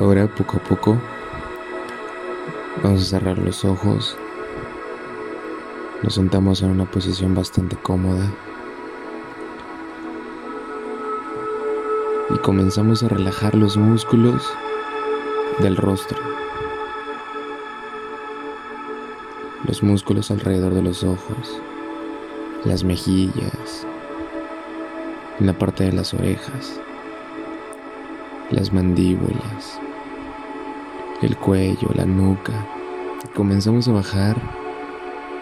[0.00, 0.98] Ahora poco a poco
[2.82, 4.16] vamos a cerrar los ojos.
[6.02, 8.26] Nos sentamos en una posición bastante cómoda.
[12.34, 14.50] Y comenzamos a relajar los músculos
[15.58, 16.18] del rostro.
[19.66, 21.60] Los músculos alrededor de los ojos,
[22.64, 23.86] las mejillas,
[25.38, 26.80] en la parte de las orejas
[28.50, 29.78] las mandíbulas,
[31.22, 32.66] el cuello, la nuca.
[33.34, 34.36] Comenzamos a bajar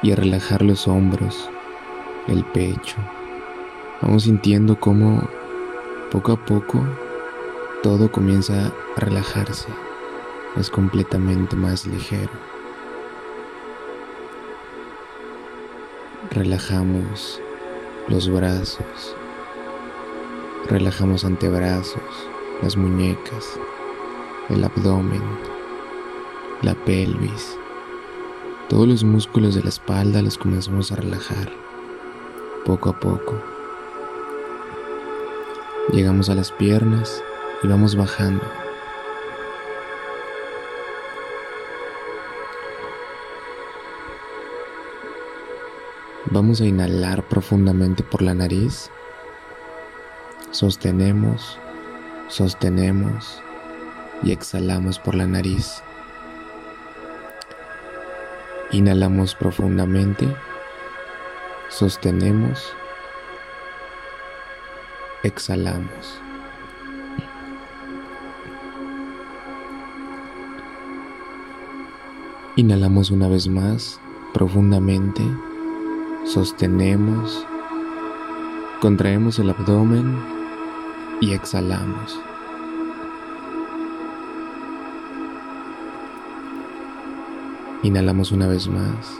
[0.02, 1.48] y a relajar los hombros,
[2.26, 2.96] el pecho.
[4.02, 5.28] Vamos sintiendo cómo
[6.10, 6.84] poco a poco
[7.82, 9.68] todo comienza a relajarse,
[10.56, 12.32] es completamente más ligero.
[16.30, 17.40] Relajamos
[18.08, 19.16] los brazos,
[20.68, 22.02] relajamos antebrazos,
[22.62, 23.58] las muñecas,
[24.48, 25.22] el abdomen,
[26.62, 27.56] la pelvis.
[28.68, 31.50] Todos los músculos de la espalda los comenzamos a relajar
[32.64, 33.42] poco a poco.
[35.92, 37.22] Llegamos a las piernas
[37.62, 38.44] y vamos bajando.
[46.30, 48.90] Vamos a inhalar profundamente por la nariz.
[50.50, 51.58] Sostenemos
[52.28, 53.42] sostenemos
[54.22, 55.82] y exhalamos por la nariz.
[58.70, 60.28] Inhalamos profundamente,
[61.70, 62.70] sostenemos,
[65.22, 66.20] exhalamos.
[72.56, 73.98] Inhalamos una vez más
[74.34, 75.22] profundamente,
[76.26, 77.46] sostenemos,
[78.82, 80.14] contraemos el abdomen
[81.22, 82.27] y exhalamos.
[87.88, 89.18] Inhalamos una vez más,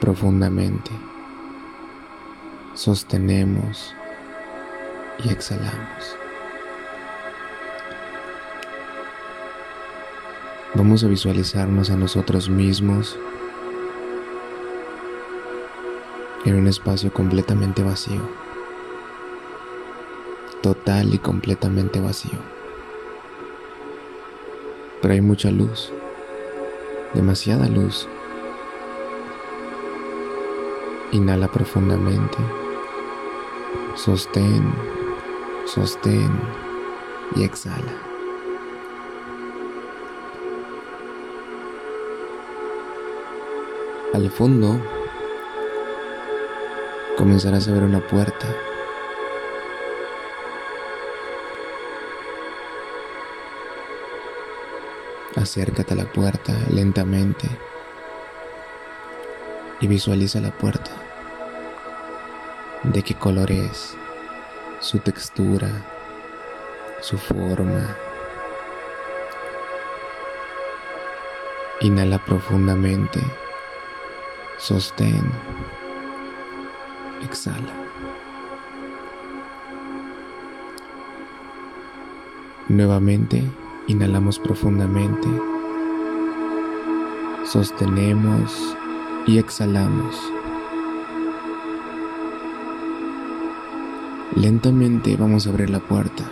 [0.00, 0.90] profundamente.
[2.74, 3.94] Sostenemos
[5.22, 6.16] y exhalamos.
[10.74, 13.16] Vamos a visualizarnos a nosotros mismos
[16.44, 18.20] en un espacio completamente vacío
[20.60, 22.40] total y completamente vacío.
[25.00, 25.92] Pero hay mucha luz,
[27.14, 28.08] demasiada luz.
[31.12, 32.38] Inhala profundamente,
[33.94, 34.74] sostén,
[35.66, 36.30] sostén
[37.36, 37.92] y exhala.
[44.14, 44.80] Al fondo
[47.16, 48.46] comenzarás a ver una puerta
[55.42, 57.48] Acércate a la puerta lentamente
[59.80, 60.92] y visualiza la puerta.
[62.84, 63.96] ¿De qué color es?
[64.78, 65.68] Su textura,
[67.00, 67.96] su forma.
[71.80, 73.18] Inhala profundamente.
[74.58, 75.28] Sostén.
[77.24, 77.74] Exhala.
[82.68, 83.42] Nuevamente
[83.88, 85.28] Inhalamos profundamente.
[87.44, 88.76] Sostenemos
[89.26, 90.16] y exhalamos.
[94.36, 96.24] Lentamente vamos a abrir la puerta.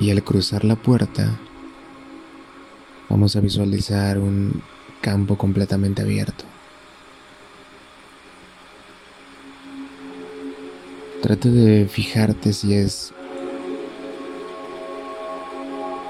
[0.00, 1.38] Y al cruzar la puerta,
[3.08, 4.62] vamos a visualizar un
[5.00, 6.44] campo completamente abierto.
[11.22, 13.12] Trata de fijarte si es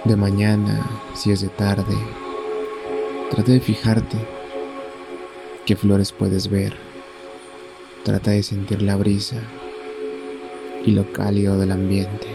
[0.09, 1.97] de mañana, si es de tarde.
[3.31, 4.17] Trata de fijarte
[5.67, 6.75] qué flores puedes ver.
[8.05, 9.37] Trata de sentir la brisa
[10.85, 12.27] y lo cálido del ambiente.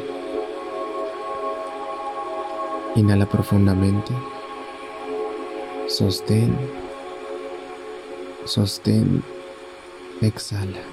[2.95, 4.13] Inhala profundamente.
[5.87, 6.55] Sostén.
[8.45, 9.23] Sostén.
[10.21, 10.92] Exhala.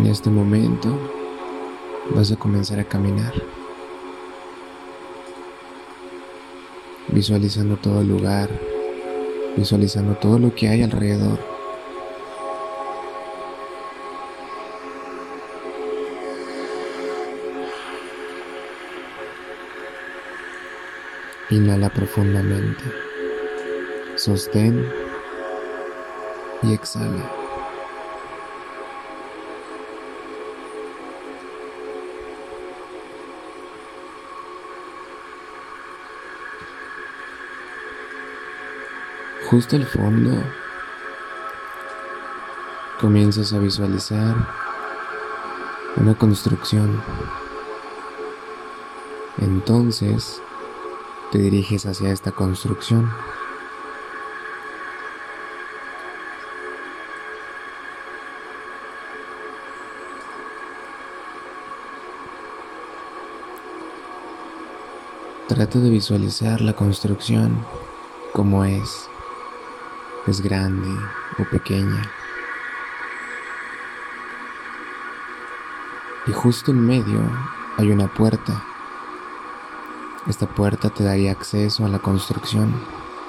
[0.00, 0.98] En este momento
[2.14, 3.34] vas a comenzar a caminar,
[7.08, 8.48] visualizando todo el lugar,
[9.58, 11.38] visualizando todo lo que hay alrededor.
[21.50, 22.84] Inhala profundamente.
[24.16, 24.90] Sostén.
[26.62, 27.39] y exhala.
[39.50, 40.30] Justo al fondo
[43.00, 44.36] comienzas a visualizar
[45.96, 47.02] una construcción.
[49.38, 50.40] Entonces
[51.32, 53.10] te diriges hacia esta construcción.
[65.48, 67.66] Trata de visualizar la construcción
[68.32, 69.10] como es
[70.26, 70.88] es grande
[71.38, 72.02] o pequeña.
[76.26, 77.20] Y justo en medio
[77.78, 78.62] hay una puerta.
[80.28, 82.74] Esta puerta te daría acceso a la construcción,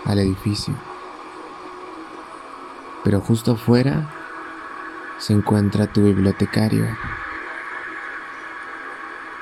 [0.06, 0.74] al edificio.
[3.04, 4.10] Pero justo afuera
[5.18, 6.86] se encuentra tu bibliotecario.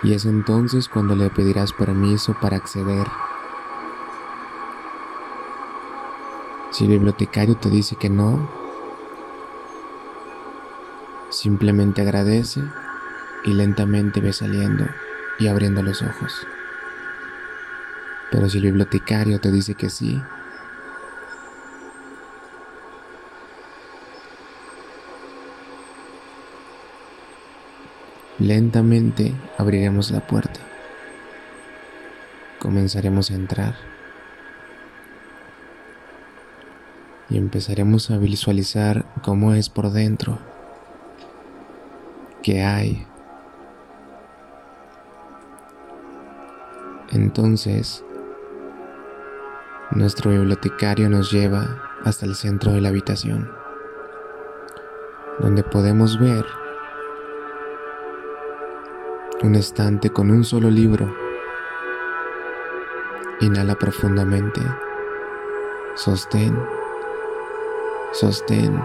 [0.03, 3.07] Y es entonces cuando le pedirás permiso para acceder
[6.71, 8.47] Si el bibliotecario te dice que no,
[11.31, 12.61] simplemente agradece
[13.43, 14.85] y lentamente ve saliendo
[15.39, 16.45] y abriendo los ojos.
[18.31, 20.21] Pero si el bibliotecario te dice que sí,
[28.37, 30.59] lentamente abriremos la puerta.
[32.59, 33.98] Comenzaremos a entrar.
[37.29, 40.39] Y empezaremos a visualizar cómo es por dentro,
[42.41, 43.05] qué hay.
[47.11, 48.03] Entonces,
[49.91, 53.51] nuestro bibliotecario nos lleva hasta el centro de la habitación,
[55.39, 56.45] donde podemos ver
[59.43, 61.13] un estante con un solo libro.
[63.41, 64.61] Inhala profundamente,
[65.95, 66.57] sostén
[68.11, 68.81] sostén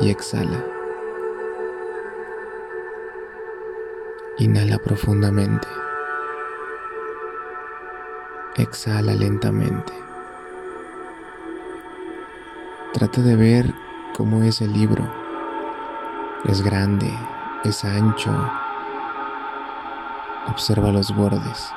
[0.00, 0.64] y exhala.
[4.38, 5.66] Inhala profundamente.
[8.56, 9.92] Exhala lentamente.
[12.92, 13.74] Trata de ver
[14.14, 15.06] cómo es el libro.
[16.44, 17.10] Es grande,
[17.64, 18.32] es ancho.
[20.48, 21.70] Observa los bordes.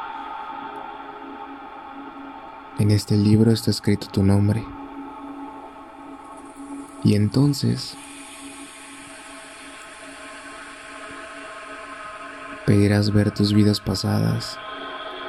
[2.78, 4.66] En este libro está escrito tu nombre.
[7.04, 7.96] Y entonces
[12.66, 14.60] pedirás ver tus vidas pasadas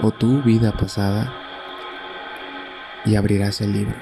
[0.02, 1.32] o tu vida pasada
[3.04, 3.96] y abrirás el libro.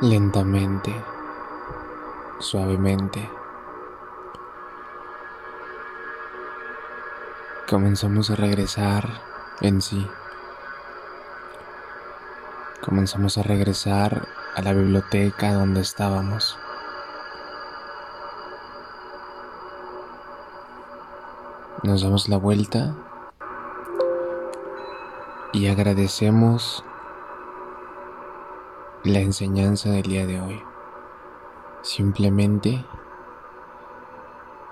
[0.00, 0.94] Lentamente,
[2.38, 3.30] suavemente.
[7.68, 9.08] Comenzamos a regresar
[9.60, 10.06] en sí.
[12.84, 16.58] Comenzamos a regresar a la biblioteca donde estábamos.
[21.82, 22.94] Nos damos la vuelta
[25.52, 26.84] y agradecemos
[29.06, 30.60] la enseñanza del día de hoy.
[31.82, 32.84] Simplemente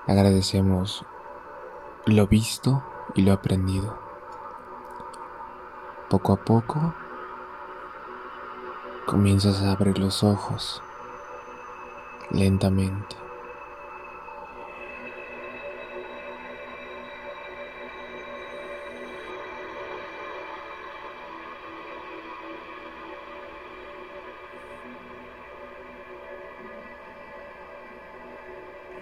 [0.09, 1.07] agradecemos
[2.07, 2.83] lo visto
[3.15, 3.97] y lo aprendido.
[6.11, 6.95] Poco a poco
[9.07, 10.83] comienzas a abrir los ojos
[12.33, 13.24] lentamente.